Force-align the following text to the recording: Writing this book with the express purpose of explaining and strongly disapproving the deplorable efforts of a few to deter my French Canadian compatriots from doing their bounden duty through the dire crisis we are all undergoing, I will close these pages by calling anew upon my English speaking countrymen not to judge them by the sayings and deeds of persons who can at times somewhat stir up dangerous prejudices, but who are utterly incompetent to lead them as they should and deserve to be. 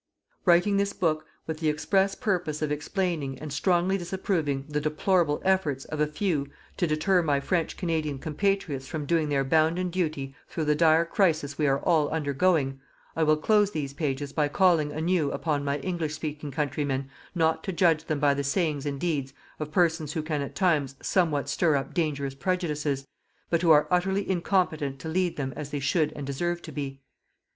Writing 0.45 0.77
this 0.77 0.93
book 0.93 1.27
with 1.45 1.59
the 1.59 1.69
express 1.69 2.15
purpose 2.15 2.63
of 2.63 2.71
explaining 2.71 3.37
and 3.37 3.53
strongly 3.53 3.99
disapproving 3.99 4.65
the 4.67 4.81
deplorable 4.81 5.39
efforts 5.45 5.85
of 5.85 5.99
a 5.99 6.07
few 6.07 6.47
to 6.75 6.87
deter 6.87 7.21
my 7.21 7.39
French 7.39 7.77
Canadian 7.77 8.17
compatriots 8.17 8.87
from 8.87 9.05
doing 9.05 9.29
their 9.29 9.43
bounden 9.43 9.91
duty 9.91 10.33
through 10.49 10.65
the 10.65 10.73
dire 10.73 11.05
crisis 11.05 11.59
we 11.59 11.67
are 11.67 11.79
all 11.81 12.09
undergoing, 12.09 12.79
I 13.15 13.21
will 13.21 13.37
close 13.37 13.69
these 13.69 13.93
pages 13.93 14.33
by 14.33 14.47
calling 14.47 14.91
anew 14.91 15.29
upon 15.31 15.63
my 15.63 15.77
English 15.81 16.15
speaking 16.15 16.49
countrymen 16.49 17.07
not 17.35 17.63
to 17.65 17.71
judge 17.71 18.05
them 18.05 18.19
by 18.19 18.33
the 18.33 18.43
sayings 18.43 18.87
and 18.87 18.99
deeds 18.99 19.33
of 19.59 19.69
persons 19.71 20.13
who 20.13 20.23
can 20.23 20.41
at 20.41 20.55
times 20.55 20.95
somewhat 21.03 21.47
stir 21.47 21.75
up 21.75 21.93
dangerous 21.93 22.33
prejudices, 22.33 23.05
but 23.51 23.61
who 23.61 23.69
are 23.69 23.87
utterly 23.91 24.27
incompetent 24.27 24.97
to 24.97 25.07
lead 25.09 25.37
them 25.37 25.53
as 25.55 25.69
they 25.69 25.79
should 25.79 26.11
and 26.13 26.25
deserve 26.25 26.59
to 26.63 26.71
be. 26.71 27.03